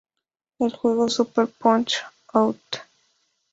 [0.57, 2.57] El juego Super Punch-Out!!